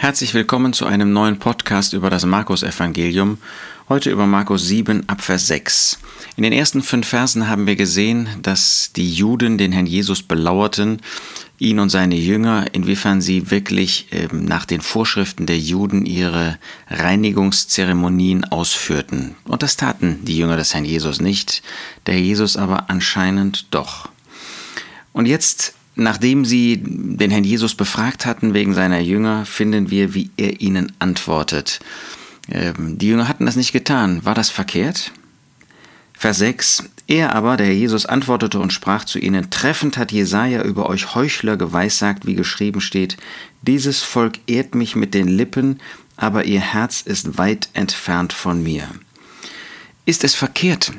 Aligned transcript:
Herzlich 0.00 0.32
willkommen 0.32 0.72
zu 0.72 0.86
einem 0.86 1.12
neuen 1.12 1.40
Podcast 1.40 1.92
über 1.92 2.08
das 2.08 2.24
Markus-Evangelium. 2.24 3.38
Heute 3.88 4.12
über 4.12 4.28
Markus 4.28 4.64
7 4.68 5.08
ab 5.08 5.22
Vers 5.22 5.48
6. 5.48 5.98
In 6.36 6.44
den 6.44 6.52
ersten 6.52 6.82
fünf 6.82 7.08
Versen 7.08 7.48
haben 7.48 7.66
wir 7.66 7.74
gesehen, 7.74 8.28
dass 8.42 8.92
die 8.94 9.12
Juden 9.12 9.58
den 9.58 9.72
Herrn 9.72 9.86
Jesus 9.86 10.22
belauerten, 10.22 11.02
ihn 11.58 11.80
und 11.80 11.90
seine 11.90 12.14
Jünger, 12.14 12.66
inwiefern 12.72 13.20
sie 13.20 13.50
wirklich 13.50 14.12
äh, 14.12 14.28
nach 14.30 14.66
den 14.66 14.82
Vorschriften 14.82 15.46
der 15.46 15.58
Juden 15.58 16.06
ihre 16.06 16.60
Reinigungszeremonien 16.86 18.44
ausführten. 18.44 19.34
Und 19.46 19.64
das 19.64 19.76
taten 19.76 20.20
die 20.22 20.38
Jünger 20.38 20.56
des 20.56 20.74
Herrn 20.74 20.84
Jesus 20.84 21.20
nicht, 21.20 21.60
der 22.06 22.20
Jesus 22.20 22.56
aber 22.56 22.88
anscheinend 22.88 23.74
doch. 23.74 24.08
Und 25.12 25.26
jetzt 25.26 25.74
Nachdem 26.00 26.44
sie 26.44 26.80
den 26.80 27.32
Herrn 27.32 27.42
Jesus 27.42 27.74
befragt 27.74 28.24
hatten 28.24 28.54
wegen 28.54 28.72
seiner 28.72 29.00
Jünger, 29.00 29.44
finden 29.44 29.90
wir, 29.90 30.14
wie 30.14 30.30
er 30.36 30.60
ihnen 30.60 30.92
antwortet. 31.00 31.80
Ähm, 32.48 32.98
die 32.98 33.08
Jünger 33.08 33.26
hatten 33.26 33.46
das 33.46 33.56
nicht 33.56 33.72
getan. 33.72 34.24
War 34.24 34.36
das 34.36 34.48
verkehrt? 34.48 35.10
Vers 36.12 36.38
6. 36.38 36.84
Er 37.08 37.34
aber, 37.34 37.56
der 37.56 37.66
Herr 37.66 37.74
Jesus, 37.74 38.06
antwortete 38.06 38.60
und 38.60 38.72
sprach 38.72 39.06
zu 39.06 39.18
ihnen: 39.18 39.50
Treffend 39.50 39.98
hat 39.98 40.12
Jesaja 40.12 40.62
über 40.62 40.88
euch 40.88 41.16
Heuchler 41.16 41.56
geweissagt, 41.56 42.26
wie 42.26 42.36
geschrieben 42.36 42.80
steht: 42.80 43.16
Dieses 43.62 44.00
Volk 44.00 44.38
ehrt 44.46 44.76
mich 44.76 44.94
mit 44.94 45.14
den 45.14 45.26
Lippen, 45.26 45.80
aber 46.16 46.44
ihr 46.44 46.60
Herz 46.60 47.00
ist 47.00 47.38
weit 47.38 47.70
entfernt 47.72 48.32
von 48.32 48.62
mir. 48.62 48.88
Ist 50.04 50.22
es 50.22 50.36
verkehrt, 50.36 50.92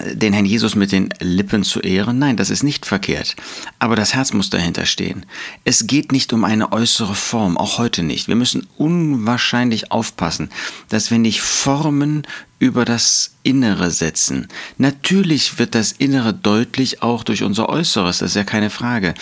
den 0.00 0.32
Herrn 0.32 0.46
Jesus 0.46 0.74
mit 0.74 0.90
den 0.92 1.10
Lippen 1.20 1.64
zu 1.64 1.80
ehren. 1.80 2.18
Nein, 2.18 2.36
das 2.36 2.50
ist 2.50 2.62
nicht 2.62 2.86
verkehrt. 2.86 3.36
Aber 3.78 3.94
das 3.94 4.14
Herz 4.14 4.32
muss 4.32 4.50
dahinter 4.50 4.86
stehen. 4.86 5.26
Es 5.64 5.86
geht 5.86 6.12
nicht 6.12 6.32
um 6.32 6.44
eine 6.44 6.72
äußere 6.72 7.14
Form, 7.14 7.58
auch 7.58 7.78
heute 7.78 8.02
nicht. 8.02 8.28
Wir 8.28 8.36
müssen 8.36 8.66
unwahrscheinlich 8.78 9.92
aufpassen, 9.92 10.50
dass 10.88 11.10
wir 11.10 11.18
nicht 11.18 11.42
Formen 11.42 12.26
über 12.62 12.84
das 12.84 13.34
Innere 13.42 13.90
setzen. 13.90 14.46
Natürlich 14.78 15.58
wird 15.58 15.74
das 15.74 15.90
Innere 15.90 16.32
deutlich 16.32 17.02
auch 17.02 17.24
durch 17.24 17.42
unser 17.42 17.68
Äußeres, 17.68 18.18
das 18.18 18.30
ist 18.30 18.36
ja 18.36 18.44
keine 18.44 18.70
Frage. 18.70 19.14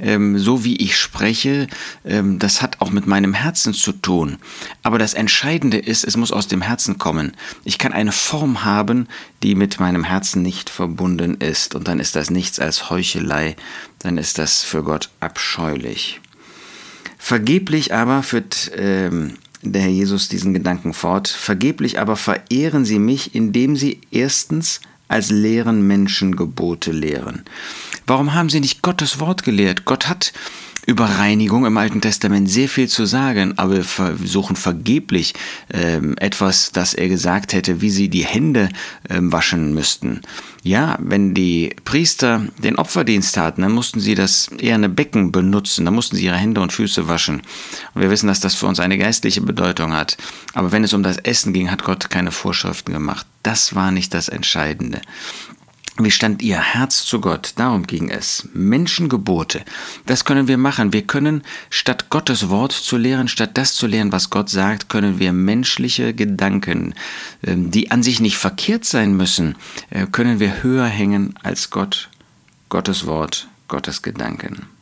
Ähm, 0.00 0.36
so 0.36 0.64
wie 0.64 0.74
ich 0.74 0.96
spreche, 0.96 1.68
ähm, 2.04 2.40
das 2.40 2.60
hat 2.60 2.80
auch 2.80 2.90
mit 2.90 3.06
meinem 3.06 3.34
Herzen 3.34 3.72
zu 3.72 3.92
tun. 3.92 4.38
Aber 4.82 4.98
das 4.98 5.14
Entscheidende 5.14 5.78
ist, 5.78 6.02
es 6.02 6.16
muss 6.16 6.32
aus 6.32 6.48
dem 6.48 6.60
Herzen 6.60 6.98
kommen. 6.98 7.36
Ich 7.62 7.78
kann 7.78 7.92
eine 7.92 8.10
Form 8.10 8.64
haben, 8.64 9.06
die 9.44 9.54
mit 9.54 9.78
meinem 9.78 10.02
Herzen 10.02 10.42
nicht 10.42 10.68
verbunden 10.68 11.36
ist. 11.36 11.76
Und 11.76 11.86
dann 11.86 12.00
ist 12.00 12.16
das 12.16 12.30
nichts 12.30 12.58
als 12.58 12.90
Heuchelei, 12.90 13.54
dann 14.00 14.18
ist 14.18 14.38
das 14.38 14.64
für 14.64 14.82
Gott 14.82 15.08
abscheulich. 15.20 16.20
Vergeblich 17.16 17.94
aber 17.94 18.24
führt 18.24 18.72
ähm, 18.74 19.34
der 19.72 19.82
Herr 19.82 19.90
Jesus 19.90 20.28
diesen 20.28 20.54
Gedanken 20.54 20.92
fort. 20.94 21.28
Vergeblich 21.28 21.98
aber 21.98 22.16
verehren 22.16 22.84
sie 22.84 22.98
mich, 22.98 23.34
indem 23.34 23.76
sie 23.76 24.00
erstens 24.10 24.80
als 25.08 25.30
leeren 25.30 25.86
Menschen 25.86 26.36
Gebote 26.36 26.92
lehren. 26.92 27.44
Warum 28.06 28.34
haben 28.34 28.50
sie 28.50 28.60
nicht 28.60 28.82
Gottes 28.82 29.20
Wort 29.20 29.42
gelehrt? 29.42 29.84
Gott 29.84 30.08
hat 30.08 30.32
über 30.86 31.04
Reinigung 31.04 31.66
im 31.66 31.76
Alten 31.76 32.00
Testament 32.00 32.50
sehr 32.50 32.68
viel 32.68 32.88
zu 32.88 33.04
sagen, 33.04 33.58
aber 33.58 33.76
wir 33.76 33.84
versuchen 33.84 34.56
vergeblich 34.56 35.34
ähm, 35.72 36.16
etwas, 36.18 36.72
das 36.72 36.94
er 36.94 37.08
gesagt 37.08 37.52
hätte, 37.52 37.80
wie 37.80 37.90
sie 37.90 38.08
die 38.08 38.24
Hände 38.24 38.68
ähm, 39.08 39.32
waschen 39.32 39.74
müssten. 39.74 40.22
Ja, 40.62 40.98
wenn 41.00 41.34
die 41.34 41.76
Priester 41.84 42.46
den 42.62 42.76
Opferdienst 42.76 43.36
hatten, 43.36 43.62
dann 43.62 43.72
mussten 43.72 44.00
sie 44.00 44.14
das 44.14 44.48
eher 44.58 44.74
eine 44.74 44.88
Becken 44.88 45.30
benutzen, 45.30 45.84
dann 45.84 45.94
mussten 45.94 46.16
sie 46.16 46.24
ihre 46.24 46.36
Hände 46.36 46.60
und 46.60 46.72
Füße 46.72 47.08
waschen. 47.08 47.42
Und 47.94 48.02
wir 48.02 48.10
wissen, 48.10 48.26
dass 48.26 48.40
das 48.40 48.54
für 48.54 48.66
uns 48.66 48.80
eine 48.80 48.98
geistliche 48.98 49.40
Bedeutung 49.40 49.92
hat. 49.92 50.16
Aber 50.54 50.72
wenn 50.72 50.84
es 50.84 50.94
um 50.94 51.02
das 51.02 51.18
Essen 51.18 51.52
ging, 51.52 51.70
hat 51.70 51.84
Gott 51.84 52.10
keine 52.10 52.32
Vorschriften 52.32 52.92
gemacht. 52.92 53.26
Das 53.42 53.74
war 53.74 53.90
nicht 53.90 54.14
das 54.14 54.28
Entscheidende. 54.28 55.00
Wie 56.00 56.12
stand 56.12 56.42
ihr 56.42 56.60
Herz 56.60 57.04
zu 57.04 57.20
Gott? 57.20 57.54
Darum 57.56 57.84
ging 57.84 58.08
es. 58.08 58.48
Menschengebote. 58.54 59.64
Das 60.06 60.24
können 60.24 60.46
wir 60.46 60.56
machen. 60.56 60.92
Wir 60.92 61.02
können, 61.02 61.42
statt 61.70 62.08
Gottes 62.08 62.48
Wort 62.48 62.70
zu 62.70 62.96
lehren, 62.96 63.26
statt 63.26 63.58
das 63.58 63.74
zu 63.74 63.88
lehren, 63.88 64.12
was 64.12 64.30
Gott 64.30 64.48
sagt, 64.48 64.88
können 64.88 65.18
wir 65.18 65.32
menschliche 65.32 66.14
Gedanken, 66.14 66.94
ähm, 67.44 67.72
die 67.72 67.90
an 67.90 68.04
sich 68.04 68.20
nicht 68.20 68.38
verkehrt 68.38 68.84
sein 68.84 69.16
müssen, 69.16 69.56
äh, 69.90 70.06
können 70.06 70.38
wir 70.38 70.62
höher 70.62 70.86
hängen 70.86 71.34
als 71.42 71.70
Gott, 71.70 72.10
Gottes 72.68 73.06
Wort, 73.06 73.48
Gottes 73.66 74.00
Gedanken. 74.02 74.77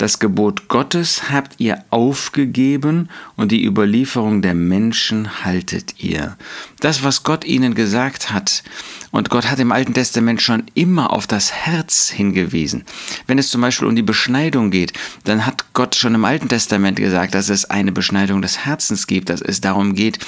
Das 0.00 0.18
Gebot 0.18 0.68
Gottes 0.68 1.30
habt 1.30 1.56
ihr 1.60 1.84
aufgegeben 1.90 3.10
und 3.36 3.52
die 3.52 3.66
Überlieferung 3.66 4.40
der 4.40 4.54
Menschen 4.54 5.44
haltet 5.44 6.02
ihr. 6.02 6.38
Das, 6.78 7.02
was 7.02 7.22
Gott 7.22 7.44
ihnen 7.44 7.74
gesagt 7.74 8.32
hat, 8.32 8.62
und 9.10 9.28
Gott 9.28 9.50
hat 9.50 9.58
im 9.58 9.72
Alten 9.72 9.92
Testament 9.92 10.40
schon 10.40 10.62
immer 10.72 11.12
auf 11.12 11.26
das 11.26 11.52
Herz 11.52 12.08
hingewiesen. 12.08 12.86
Wenn 13.26 13.38
es 13.38 13.50
zum 13.50 13.60
Beispiel 13.60 13.88
um 13.88 13.94
die 13.94 14.00
Beschneidung 14.00 14.70
geht, 14.70 14.94
dann 15.24 15.44
hat 15.44 15.74
Gott 15.74 15.94
schon 15.94 16.14
im 16.14 16.24
Alten 16.24 16.48
Testament 16.48 16.96
gesagt, 16.96 17.34
dass 17.34 17.50
es 17.50 17.66
eine 17.66 17.92
Beschneidung 17.92 18.40
des 18.40 18.64
Herzens 18.64 19.06
gibt, 19.06 19.28
dass 19.28 19.42
es 19.42 19.60
darum 19.60 19.94
geht, 19.94 20.18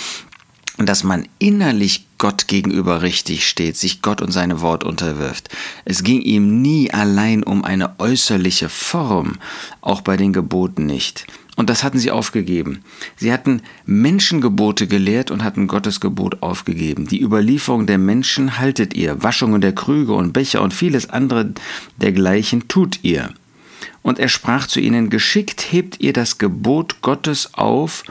dass 0.78 1.04
man 1.04 1.28
innerlich 1.38 2.06
Gott 2.18 2.48
gegenüber 2.48 3.02
richtig 3.02 3.46
steht, 3.46 3.76
sich 3.76 4.00
Gott 4.00 4.22
und 4.22 4.32
seine 4.32 4.60
Wort 4.60 4.84
unterwirft. 4.84 5.48
Es 5.84 6.02
ging 6.02 6.20
ihm 6.20 6.62
nie 6.62 6.90
allein 6.90 7.42
um 7.42 7.64
eine 7.64 7.98
äußerliche 7.98 8.68
Form, 8.68 9.38
auch 9.80 10.00
bei 10.00 10.16
den 10.16 10.32
Geboten 10.32 10.86
nicht. 10.86 11.26
Und 11.56 11.68
das 11.68 11.84
hatten 11.84 11.98
sie 11.98 12.10
aufgegeben. 12.10 12.82
Sie 13.16 13.32
hatten 13.32 13.60
Menschengebote 13.84 14.86
gelehrt 14.86 15.30
und 15.30 15.44
hatten 15.44 15.66
Gottes 15.66 16.00
Gebot 16.00 16.42
aufgegeben. 16.42 17.06
Die 17.06 17.20
Überlieferung 17.20 17.86
der 17.86 17.98
Menschen 17.98 18.58
haltet 18.58 18.94
ihr, 18.94 19.22
Waschungen 19.22 19.60
der 19.60 19.74
Krüge 19.74 20.14
und 20.14 20.32
Becher 20.32 20.62
und 20.62 20.72
vieles 20.72 21.10
andere 21.10 21.52
dergleichen 22.00 22.68
tut 22.68 23.00
ihr. 23.02 23.34
Und 24.02 24.18
er 24.18 24.28
sprach 24.28 24.66
zu 24.66 24.80
ihnen, 24.80 25.10
geschickt 25.10 25.72
hebt 25.72 26.00
ihr 26.00 26.12
das 26.12 26.38
Gebot 26.38 27.02
Gottes 27.02 27.54
auf 27.54 28.02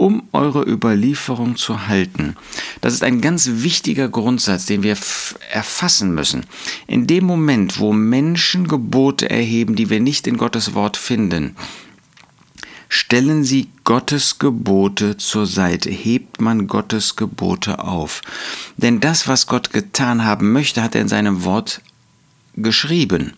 um 0.00 0.22
eure 0.32 0.62
Überlieferung 0.62 1.56
zu 1.56 1.86
halten. 1.86 2.34
Das 2.80 2.94
ist 2.94 3.04
ein 3.04 3.20
ganz 3.20 3.50
wichtiger 3.52 4.08
Grundsatz, 4.08 4.64
den 4.64 4.82
wir 4.82 4.96
erfassen 5.52 6.14
müssen. 6.14 6.46
In 6.86 7.06
dem 7.06 7.26
Moment, 7.26 7.78
wo 7.78 7.92
Menschen 7.92 8.66
Gebote 8.66 9.28
erheben, 9.28 9.76
die 9.76 9.90
wir 9.90 10.00
nicht 10.00 10.26
in 10.26 10.38
Gottes 10.38 10.72
Wort 10.72 10.96
finden, 10.96 11.54
stellen 12.88 13.44
sie 13.44 13.68
Gottes 13.84 14.38
Gebote 14.38 15.18
zur 15.18 15.46
Seite, 15.46 15.90
hebt 15.90 16.40
man 16.40 16.66
Gottes 16.66 17.16
Gebote 17.16 17.80
auf. 17.80 18.22
Denn 18.78 19.00
das, 19.00 19.28
was 19.28 19.46
Gott 19.46 19.70
getan 19.70 20.24
haben 20.24 20.50
möchte, 20.52 20.82
hat 20.82 20.94
er 20.94 21.02
in 21.02 21.08
seinem 21.08 21.44
Wort 21.44 21.82
geschrieben. 22.56 23.34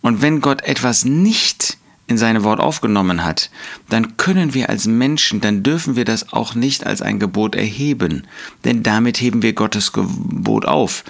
Und 0.00 0.22
wenn 0.22 0.40
Gott 0.40 0.62
etwas 0.62 1.04
nicht 1.04 1.77
in 2.08 2.18
seine 2.18 2.42
Wort 2.42 2.58
aufgenommen 2.58 3.24
hat, 3.24 3.50
dann 3.88 4.16
können 4.16 4.54
wir 4.54 4.70
als 4.70 4.86
Menschen, 4.86 5.40
dann 5.40 5.62
dürfen 5.62 5.94
wir 5.94 6.04
das 6.04 6.32
auch 6.32 6.54
nicht 6.54 6.86
als 6.86 7.02
ein 7.02 7.20
Gebot 7.20 7.54
erheben, 7.54 8.26
denn 8.64 8.82
damit 8.82 9.20
heben 9.20 9.42
wir 9.42 9.52
Gottes 9.52 9.92
Gebot 9.92 10.64
auf. 10.64 11.04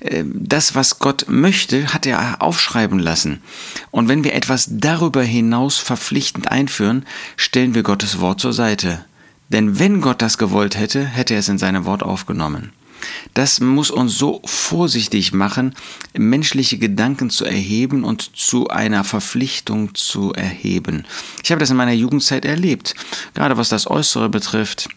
Ähm, 0.00 0.32
das, 0.34 0.74
was 0.74 0.98
Gott 0.98 1.26
möchte, 1.28 1.92
hat 1.92 2.06
er 2.06 2.42
aufschreiben 2.42 2.98
lassen. 2.98 3.42
Und 3.90 4.08
wenn 4.08 4.24
wir 4.24 4.34
etwas 4.34 4.68
darüber 4.70 5.22
hinaus 5.22 5.76
verpflichtend 5.76 6.50
einführen, 6.50 7.04
stellen 7.36 7.74
wir 7.74 7.82
Gottes 7.82 8.20
Wort 8.20 8.40
zur 8.40 8.52
Seite. 8.52 9.04
Denn 9.50 9.78
wenn 9.78 10.00
Gott 10.00 10.22
das 10.22 10.38
gewollt 10.38 10.78
hätte, 10.78 11.04
hätte 11.04 11.34
er 11.34 11.40
es 11.40 11.48
in 11.48 11.58
seinem 11.58 11.84
Wort 11.84 12.02
aufgenommen. 12.02 12.72
Das 13.34 13.60
muss 13.60 13.90
uns 13.90 14.16
so 14.16 14.40
vorsichtig 14.44 15.32
machen, 15.32 15.74
menschliche 16.16 16.78
Gedanken 16.78 17.30
zu 17.30 17.44
erheben 17.44 18.04
und 18.04 18.36
zu 18.36 18.68
einer 18.68 19.04
Verpflichtung 19.04 19.94
zu 19.94 20.32
erheben. 20.32 21.04
Ich 21.42 21.50
habe 21.50 21.60
das 21.60 21.70
in 21.70 21.76
meiner 21.76 21.92
Jugendzeit 21.92 22.44
erlebt, 22.44 22.94
gerade 23.34 23.56
was 23.56 23.68
das 23.68 23.88
Äußere 23.88 24.28
betrifft 24.28 24.88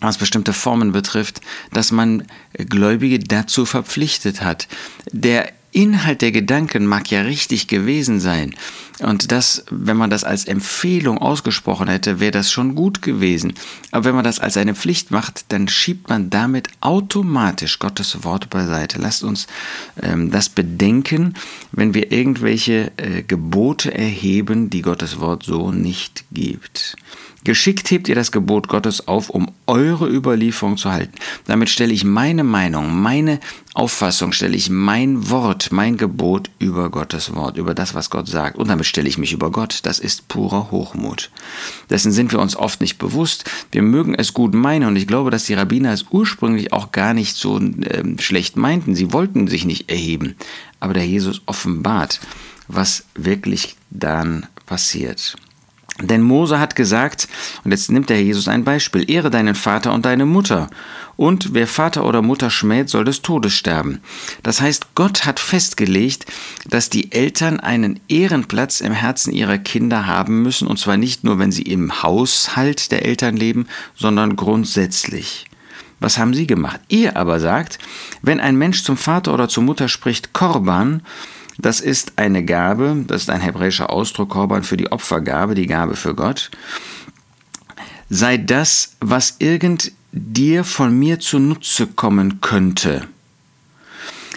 was 0.00 0.16
bestimmte 0.16 0.54
Formen 0.54 0.92
betrifft, 0.92 1.42
dass 1.72 1.92
man 1.92 2.24
Gläubige 2.54 3.18
dazu 3.18 3.66
verpflichtet 3.66 4.40
hat. 4.40 4.66
Der 5.12 5.52
Inhalt 5.72 6.22
der 6.22 6.32
Gedanken 6.32 6.86
mag 6.86 7.10
ja 7.10 7.22
richtig 7.22 7.68
gewesen 7.68 8.20
sein. 8.20 8.54
Und 9.00 9.32
das, 9.32 9.64
wenn 9.70 9.96
man 9.96 10.10
das 10.10 10.24
als 10.24 10.44
Empfehlung 10.44 11.18
ausgesprochen 11.18 11.88
hätte, 11.88 12.20
wäre 12.20 12.32
das 12.32 12.50
schon 12.50 12.74
gut 12.74 13.00
gewesen. 13.02 13.54
Aber 13.92 14.04
wenn 14.04 14.14
man 14.14 14.24
das 14.24 14.40
als 14.40 14.56
eine 14.56 14.74
Pflicht 14.74 15.10
macht, 15.10 15.46
dann 15.48 15.68
schiebt 15.68 16.08
man 16.08 16.28
damit 16.28 16.68
automatisch 16.80 17.78
Gottes 17.78 18.24
Wort 18.24 18.50
beiseite. 18.50 19.00
Lasst 19.00 19.22
uns 19.22 19.46
ähm, 20.02 20.30
das 20.30 20.48
bedenken, 20.50 21.34
wenn 21.72 21.94
wir 21.94 22.12
irgendwelche 22.12 22.92
äh, 22.96 23.22
Gebote 23.22 23.94
erheben, 23.94 24.68
die 24.68 24.82
Gottes 24.82 25.20
Wort 25.20 25.44
so 25.44 25.72
nicht 25.72 26.24
gibt. 26.30 26.96
Geschickt 27.42 27.90
hebt 27.90 28.08
ihr 28.08 28.14
das 28.14 28.32
Gebot 28.32 28.68
Gottes 28.68 29.08
auf, 29.08 29.30
um 29.30 29.50
eure 29.66 30.06
Überlieferung 30.08 30.76
zu 30.76 30.92
halten. 30.92 31.14
Damit 31.46 31.70
stelle 31.70 31.92
ich 31.92 32.04
meine 32.04 32.44
Meinung, 32.44 33.00
meine 33.00 33.40
Auffassung, 33.72 34.32
stelle 34.32 34.56
ich 34.56 34.68
mein 34.68 35.30
Wort, 35.30 35.72
mein 35.72 35.96
Gebot 35.96 36.50
über 36.58 36.90
Gottes 36.90 37.34
Wort, 37.34 37.56
über 37.56 37.74
das, 37.74 37.94
was 37.94 38.10
Gott 38.10 38.28
sagt. 38.28 38.58
Und 38.58 38.68
damit 38.68 38.84
stelle 38.84 39.08
ich 39.08 39.16
mich 39.16 39.32
über 39.32 39.50
Gott. 39.50 39.80
Das 39.84 39.98
ist 39.98 40.28
purer 40.28 40.70
Hochmut. 40.70 41.30
Dessen 41.88 42.12
sind 42.12 42.30
wir 42.30 42.40
uns 42.40 42.56
oft 42.56 42.82
nicht 42.82 42.98
bewusst. 42.98 43.50
Wir 43.72 43.82
mögen 43.82 44.14
es 44.14 44.34
gut 44.34 44.52
meinen 44.52 44.88
und 44.88 44.96
ich 44.96 45.06
glaube, 45.06 45.30
dass 45.30 45.46
die 45.46 45.54
Rabbiner 45.54 45.92
es 45.92 46.04
ursprünglich 46.10 46.74
auch 46.74 46.92
gar 46.92 47.14
nicht 47.14 47.36
so 47.36 47.58
äh, 47.58 48.04
schlecht 48.18 48.56
meinten. 48.56 48.94
Sie 48.94 49.14
wollten 49.14 49.48
sich 49.48 49.64
nicht 49.64 49.90
erheben. 49.90 50.34
Aber 50.78 50.92
der 50.92 51.06
Jesus 51.06 51.40
offenbart, 51.46 52.20
was 52.68 53.04
wirklich 53.14 53.76
dann 53.90 54.46
passiert. 54.66 55.36
Denn 56.02 56.22
Mose 56.22 56.58
hat 56.58 56.76
gesagt, 56.76 57.28
und 57.64 57.72
jetzt 57.72 57.90
nimmt 57.90 58.08
der 58.08 58.22
Jesus 58.22 58.48
ein 58.48 58.64
Beispiel, 58.64 59.10
ehre 59.10 59.30
deinen 59.30 59.54
Vater 59.54 59.92
und 59.92 60.04
deine 60.04 60.24
Mutter. 60.24 60.68
Und 61.16 61.52
wer 61.52 61.66
Vater 61.66 62.06
oder 62.06 62.22
Mutter 62.22 62.48
schmäht, 62.48 62.88
soll 62.88 63.04
des 63.04 63.20
Todes 63.20 63.52
sterben. 63.52 64.00
Das 64.42 64.60
heißt, 64.60 64.94
Gott 64.94 65.26
hat 65.26 65.38
festgelegt, 65.38 66.24
dass 66.66 66.88
die 66.88 67.12
Eltern 67.12 67.60
einen 67.60 68.00
Ehrenplatz 68.08 68.80
im 68.80 68.92
Herzen 68.92 69.32
ihrer 69.32 69.58
Kinder 69.58 70.06
haben 70.06 70.42
müssen, 70.42 70.66
und 70.66 70.78
zwar 70.78 70.96
nicht 70.96 71.24
nur, 71.24 71.38
wenn 71.38 71.52
sie 71.52 71.62
im 71.62 72.02
Haushalt 72.02 72.90
der 72.90 73.04
Eltern 73.04 73.36
leben, 73.36 73.66
sondern 73.94 74.36
grundsätzlich. 74.36 75.46
Was 76.00 76.16
haben 76.16 76.32
sie 76.32 76.46
gemacht? 76.46 76.80
Ihr 76.88 77.18
aber 77.18 77.40
sagt, 77.40 77.78
wenn 78.22 78.40
ein 78.40 78.56
Mensch 78.56 78.82
zum 78.82 78.96
Vater 78.96 79.34
oder 79.34 79.48
zur 79.48 79.64
Mutter 79.64 79.88
spricht, 79.88 80.32
Korban, 80.32 81.02
das 81.62 81.80
ist 81.80 82.12
eine 82.16 82.44
Gabe, 82.44 83.04
das 83.06 83.22
ist 83.22 83.30
ein 83.30 83.40
hebräischer 83.40 83.90
Ausdruck, 83.90 84.30
Korban 84.30 84.62
für 84.62 84.76
die 84.76 84.90
Opfergabe, 84.90 85.54
die 85.54 85.66
Gabe 85.66 85.96
für 85.96 86.14
Gott. 86.14 86.50
Sei 88.08 88.36
das, 88.38 88.96
was 89.00 89.36
irgend 89.38 89.92
dir 90.12 90.64
von 90.64 90.98
mir 90.98 91.20
zunutze 91.20 91.86
kommen 91.86 92.40
könnte. 92.40 93.06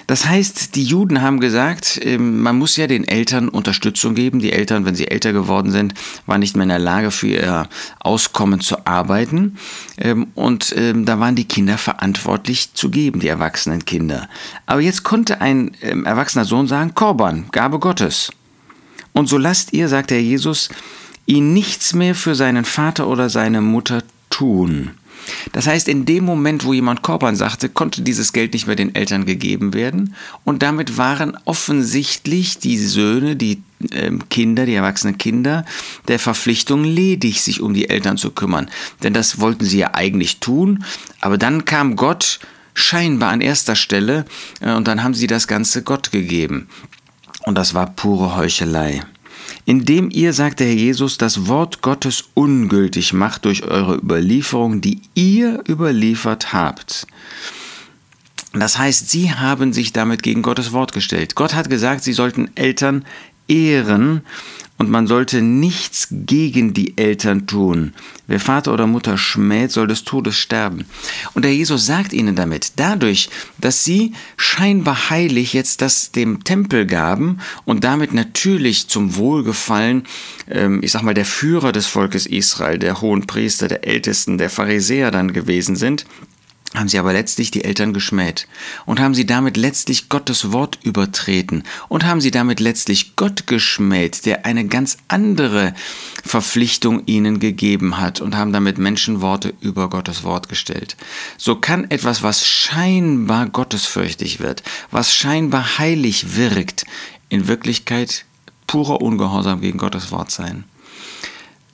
Das 0.07 0.25
heißt, 0.25 0.75
die 0.75 0.83
Juden 0.83 1.21
haben 1.21 1.39
gesagt, 1.39 2.00
ähm, 2.03 2.41
man 2.41 2.57
muss 2.57 2.75
ja 2.75 2.88
den 2.88 3.07
Eltern 3.07 3.50
Unterstützung 3.50 4.15
geben. 4.15 4.39
Die 4.39 4.51
Eltern, 4.51 4.85
wenn 4.85 4.95
sie 4.95 5.07
älter 5.07 5.33
geworden 5.33 5.71
sind, 5.71 5.94
waren 6.25 6.39
nicht 6.39 6.55
mehr 6.55 6.63
in 6.63 6.69
der 6.69 6.79
Lage, 6.79 7.11
für 7.11 7.27
ihr 7.27 7.69
Auskommen 8.00 8.59
zu 8.59 8.85
arbeiten. 8.85 9.57
Ähm, 9.97 10.27
und 10.35 10.73
ähm, 10.77 11.05
da 11.05 11.19
waren 11.19 11.35
die 11.35 11.45
Kinder 11.45 11.77
verantwortlich 11.77 12.73
zu 12.73 12.89
geben, 12.89 13.19
die 13.19 13.27
erwachsenen 13.27 13.85
Kinder. 13.85 14.27
Aber 14.65 14.81
jetzt 14.81 15.03
konnte 15.03 15.41
ein 15.41 15.73
erwachsener 15.81 16.45
Sohn 16.45 16.67
sagen, 16.67 16.94
Korban, 16.94 17.45
Gabe 17.51 17.79
Gottes. 17.79 18.31
Und 19.13 19.29
so 19.29 19.38
lasst 19.38 19.73
ihr, 19.73 19.88
sagt 19.88 20.09
der 20.09 20.21
Jesus, 20.21 20.69
ihn 21.25 21.53
nichts 21.53 21.94
mehr 21.94 22.15
für 22.15 22.35
seinen 22.35 22.65
Vater 22.65 23.07
oder 23.07 23.29
seine 23.29 23.61
Mutter 23.61 24.03
tun. 24.29 24.91
Das 25.51 25.67
heißt, 25.67 25.87
in 25.87 26.05
dem 26.05 26.25
Moment, 26.25 26.65
wo 26.65 26.73
jemand 26.73 27.01
Korban 27.01 27.35
sagte, 27.35 27.69
konnte 27.69 28.01
dieses 28.01 28.33
Geld 28.33 28.53
nicht 28.53 28.67
mehr 28.67 28.75
den 28.75 28.95
Eltern 28.95 29.25
gegeben 29.25 29.73
werden 29.73 30.15
und 30.43 30.63
damit 30.63 30.97
waren 30.97 31.37
offensichtlich 31.45 32.59
die 32.59 32.77
Söhne, 32.77 33.35
die 33.35 33.61
äh, 33.91 34.11
Kinder, 34.29 34.65
die 34.65 34.75
erwachsenen 34.75 35.17
Kinder, 35.17 35.65
der 36.07 36.19
Verpflichtung 36.19 36.83
ledig, 36.83 37.41
sich 37.41 37.61
um 37.61 37.73
die 37.73 37.89
Eltern 37.89 38.17
zu 38.17 38.31
kümmern. 38.31 38.69
Denn 39.03 39.13
das 39.13 39.39
wollten 39.39 39.65
sie 39.65 39.79
ja 39.79 39.93
eigentlich 39.93 40.39
tun, 40.39 40.83
aber 41.21 41.37
dann 41.37 41.65
kam 41.65 41.95
Gott 41.95 42.39
scheinbar 42.73 43.31
an 43.31 43.41
erster 43.41 43.75
Stelle 43.75 44.25
äh, 44.61 44.73
und 44.73 44.87
dann 44.87 45.03
haben 45.03 45.13
sie 45.13 45.27
das 45.27 45.47
Ganze 45.47 45.83
Gott 45.83 46.11
gegeben. 46.11 46.67
Und 47.45 47.57
das 47.57 47.73
war 47.73 47.87
pure 47.87 48.35
Heuchelei 48.35 49.01
indem 49.65 50.10
ihr, 50.10 50.33
sagt 50.33 50.60
der 50.60 50.68
Herr 50.68 50.75
Jesus, 50.75 51.18
das 51.18 51.48
Wort 51.48 51.81
Gottes 51.81 52.25
ungültig 52.33 53.13
macht 53.13 53.45
durch 53.45 53.63
eure 53.63 53.95
Überlieferung, 53.95 54.81
die 54.81 55.01
ihr 55.15 55.63
überliefert 55.68 56.54
habt. 56.54 57.07
Das 58.54 58.77
heißt, 58.77 59.10
sie 59.10 59.33
haben 59.33 59.74
sich 59.74 59.94
damit 59.94 60.21
gegen 60.21 60.44
Gottes 60.44 60.74
Wort 60.74 60.94
gestellt. 60.94 61.33
Gott 61.36 61.56
hat 61.56 61.69
gesagt, 61.69 62.04
sie 62.04 62.13
sollten 62.13 62.51
Eltern 62.56 63.04
ehren 63.47 64.21
und 64.77 64.89
man 64.89 65.07
sollte 65.07 65.41
nichts 65.41 66.07
gegen 66.11 66.73
die 66.73 66.97
Eltern 66.97 67.47
tun. 67.47 67.93
Wer 68.27 68.39
Vater 68.39 68.73
oder 68.73 68.87
Mutter 68.87 69.17
schmäht, 69.17 69.71
soll 69.71 69.87
des 69.87 70.03
Todes 70.03 70.35
sterben. 70.35 70.85
Und 71.33 71.45
der 71.45 71.55
Jesus 71.55 71.85
sagt 71.85 72.11
ihnen 72.11 72.35
damit, 72.35 72.73
dadurch, 72.77 73.29
dass 73.59 73.83
sie 73.83 74.13
scheinbar 74.35 75.09
heilig 75.09 75.53
jetzt 75.53 75.81
das 75.81 76.11
dem 76.11 76.43
Tempel 76.43 76.85
gaben 76.85 77.39
und 77.65 77.83
damit 77.83 78.13
natürlich 78.13 78.87
zum 78.87 79.15
Wohlgefallen, 79.15 80.03
ähm, 80.49 80.81
ich 80.83 80.91
sag 80.91 81.03
mal, 81.03 81.13
der 81.13 81.25
Führer 81.25 81.71
des 81.71 81.85
Volkes 81.85 82.25
Israel, 82.25 82.79
der 82.79 82.99
hohen 82.99 83.25
Priester, 83.25 83.67
der 83.67 83.85
Ältesten, 83.87 84.37
der 84.37 84.49
Pharisäer 84.49 85.11
dann 85.11 85.31
gewesen 85.31 85.75
sind, 85.75 86.05
haben 86.75 86.89
sie 86.89 86.97
aber 86.97 87.13
letztlich 87.13 87.51
die 87.51 87.63
Eltern 87.63 87.93
geschmäht 87.93 88.47
und 88.85 88.99
haben 88.99 89.13
sie 89.13 89.25
damit 89.25 89.57
letztlich 89.57 90.09
Gottes 90.09 90.51
Wort 90.51 90.79
übertreten 90.83 91.63
und 91.87 92.03
haben 92.05 92.21
sie 92.21 92.31
damit 92.31 92.59
letztlich 92.59 93.15
Gott 93.15 93.45
geschmäht, 93.47 94.25
der 94.25 94.45
eine 94.45 94.65
ganz 94.65 94.97
andere 95.07 95.73
Verpflichtung 96.23 97.03
ihnen 97.05 97.39
gegeben 97.39 97.99
hat 97.99 98.21
und 98.21 98.35
haben 98.35 98.53
damit 98.53 98.77
Menschenworte 98.77 99.53
über 99.61 99.89
Gottes 99.89 100.23
Wort 100.23 100.49
gestellt. 100.49 100.97
So 101.37 101.55
kann 101.55 101.89
etwas, 101.91 102.23
was 102.23 102.47
scheinbar 102.47 103.47
gottesfürchtig 103.49 104.39
wird, 104.39 104.63
was 104.89 105.13
scheinbar 105.13 105.77
heilig 105.77 106.35
wirkt, 106.35 106.85
in 107.29 107.47
Wirklichkeit 107.47 108.25
purer 108.67 109.01
Ungehorsam 109.01 109.61
gegen 109.61 109.77
Gottes 109.77 110.11
Wort 110.11 110.31
sein. 110.31 110.65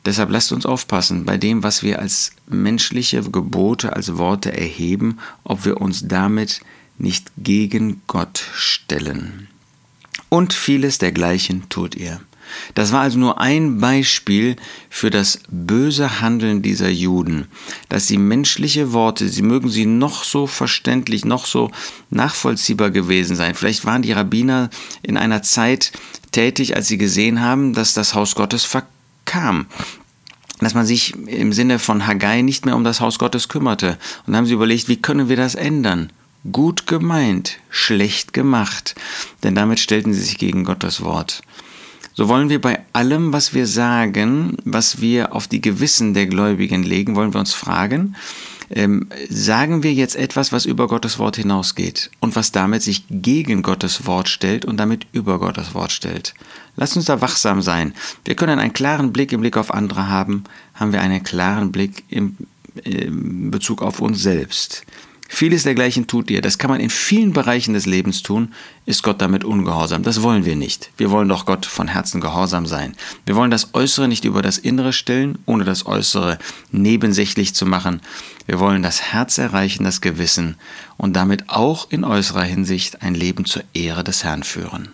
Deshalb 0.06 0.30
lasst 0.30 0.52
uns 0.52 0.66
aufpassen 0.66 1.26
bei 1.26 1.38
dem, 1.38 1.64
was 1.64 1.84
wir 1.84 2.00
als 2.00 2.32
menschliche 2.48 3.22
Gebote, 3.22 3.94
als 3.94 4.18
Worte 4.18 4.56
erheben, 4.58 5.20
ob 5.44 5.66
wir 5.66 5.82
uns 5.82 6.08
damit 6.08 6.62
nicht 6.98 7.32
gegen 7.38 8.02
Gott 8.08 8.44
stellen. 8.54 9.48
Und 10.30 10.54
vieles 10.54 11.00
dergleichen 11.00 11.68
tut 11.70 11.96
ihr. 11.96 12.22
Das 12.74 12.92
war 12.92 13.02
also 13.02 13.20
nur 13.20 13.40
ein 13.40 13.80
Beispiel 13.80 14.56
für 14.90 15.10
das 15.10 15.40
böse 15.50 16.22
Handeln 16.22 16.62
dieser 16.64 16.90
Juden, 16.90 17.48
dass 17.90 18.08
sie 18.08 18.18
menschliche 18.18 18.92
Worte, 18.92 19.30
sie 19.30 19.44
mögen 19.44 19.70
sie 19.70 19.86
noch 19.86 20.24
so 20.24 20.48
verständlich, 20.48 21.26
noch 21.26 21.46
so 21.46 21.70
nachvollziehbar 22.10 22.90
gewesen 22.90 23.36
sein. 23.36 23.54
Vielleicht 23.54 23.86
waren 23.86 24.02
die 24.02 24.14
Rabbiner 24.14 24.70
in 25.04 25.18
einer 25.18 25.44
Zeit 25.44 25.92
tätig, 26.32 26.76
als 26.76 26.88
sie 26.88 26.98
gesehen 26.98 27.42
haben, 27.42 27.74
dass 27.74 27.94
das 27.94 28.16
Haus 28.16 28.34
Gottes 28.34 28.66
verkauft 28.66 28.94
kam 29.30 29.68
dass 30.60 30.74
man 30.74 30.86
sich 30.86 31.16
im 31.28 31.54
Sinne 31.54 31.80
von 31.80 32.06
Haggai 32.06 32.42
nicht 32.42 32.66
mehr 32.66 32.76
um 32.76 32.84
das 32.84 33.00
Haus 33.00 33.18
Gottes 33.18 33.48
kümmerte. 33.48 33.98
Und 34.28 34.36
haben 34.36 34.46
sie 34.46 34.54
überlegt, 34.54 34.90
wie 34.90 35.02
können 35.02 35.30
wir 35.30 35.38
das 35.38 35.56
ändern? 35.56 36.12
Gut 36.52 36.88
gemeint, 36.88 37.60
schlecht 37.70 38.34
gemacht, 38.34 38.96
denn 39.44 39.56
damit 39.56 39.80
stellten 39.80 40.14
sie 40.14 40.22
sich 40.22 40.38
gegen 40.38 40.64
Gottes 40.64 41.02
Wort. 41.02 41.42
So 42.14 42.28
wollen 42.28 42.50
wir 42.50 42.60
bei 42.60 42.82
allem, 42.94 43.34
was 43.34 43.54
wir 43.54 43.68
sagen, 43.68 44.58
was 44.66 45.02
wir 45.02 45.34
auf 45.34 45.48
die 45.48 45.62
Gewissen 45.62 46.14
der 46.14 46.28
Gläubigen 46.28 46.84
legen, 46.84 47.16
wollen 47.16 47.34
wir 47.34 47.40
uns 47.40 47.54
fragen, 47.54 48.16
ähm, 48.70 49.08
sagen 49.30 49.84
wir 49.84 49.94
jetzt 49.94 50.16
etwas, 50.16 50.52
was 50.52 50.66
über 50.66 50.88
Gottes 50.88 51.20
Wort 51.20 51.36
hinausgeht 51.36 52.12
und 52.20 52.36
was 52.36 52.52
damit 52.52 52.82
sich 52.84 53.04
gegen 53.10 53.64
Gottes 53.64 54.06
Wort 54.06 54.30
stellt 54.30 54.66
und 54.66 54.78
damit 54.78 55.08
über 55.12 55.40
Gottes 55.40 55.74
Wort 55.74 55.92
stellt. 55.92 56.34
Lasst 56.76 56.96
uns 56.96 57.06
da 57.06 57.22
wachsam 57.22 57.62
sein. 57.62 57.94
Wir 58.26 58.36
können 58.36 58.60
einen 58.60 58.74
klaren 58.74 59.12
Blick 59.12 59.32
im 59.32 59.42
Blick 59.42 59.58
auf 59.58 59.74
andere 59.74 60.08
haben, 60.08 60.44
haben 60.74 60.94
wir 60.94 61.02
einen 61.02 61.24
klaren 61.24 61.72
Blick 61.72 62.04
im, 62.10 62.38
im 62.84 63.52
Bezug 63.52 63.82
auf 63.82 64.00
uns 64.00 64.22
selbst. 64.22 64.86
Vieles 65.32 65.62
dergleichen 65.62 66.08
tut 66.08 66.32
ihr. 66.32 66.42
Das 66.42 66.58
kann 66.58 66.72
man 66.72 66.82
in 66.82 66.90
vielen 66.90 67.34
Bereichen 67.34 67.76
des 67.76 67.86
Lebens 67.86 68.24
tun. 68.24 68.52
Ist 68.88 69.04
Gott 69.04 69.22
damit 69.22 69.44
ungehorsam? 69.44 70.02
Das 70.02 70.24
wollen 70.24 70.44
wir 70.44 70.56
nicht. 70.56 70.90
Wir 70.98 71.12
wollen 71.12 71.30
doch 71.30 71.46
Gott 71.46 71.68
von 71.68 71.88
Herzen 71.88 72.20
gehorsam 72.20 72.66
sein. 72.66 72.96
Wir 73.28 73.36
wollen 73.36 73.52
das 73.52 73.76
Äußere 73.76 74.08
nicht 74.08 74.26
über 74.26 74.42
das 74.42 74.58
Innere 74.58 74.92
stellen, 74.92 75.38
ohne 75.46 75.66
das 75.66 75.86
Äußere 75.86 76.40
nebensächlich 76.72 77.54
zu 77.54 77.68
machen. 77.68 78.02
Wir 78.48 78.60
wollen 78.60 78.82
das 78.82 79.14
Herz 79.14 79.38
erreichen, 79.38 79.84
das 79.84 80.02
Gewissen 80.02 80.58
und 80.98 81.16
damit 81.16 81.48
auch 81.48 81.92
in 81.92 82.04
äußerer 82.04 82.44
Hinsicht 82.44 83.04
ein 83.04 83.14
Leben 83.14 83.46
zur 83.46 83.64
Ehre 83.74 84.04
des 84.04 84.24
Herrn 84.24 84.44
führen. 84.44 84.90